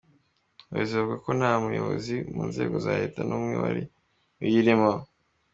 Abayobozi 0.69 0.93
bavuga 0.97 1.17
ko 1.25 1.29
nta 1.39 1.51
muyobozi 1.63 2.15
mu 2.33 2.43
nzego 2.49 2.75
za 2.85 2.93
Leta 3.01 3.19
n’umwe 3.27 3.55
wari 3.63 3.83
uyirimo. 4.43 4.91